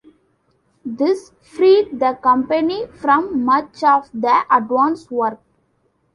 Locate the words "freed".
1.43-1.99